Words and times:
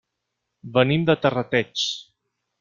Venim 0.77 1.03
de 1.11 1.17
Terrateig. 1.27 1.87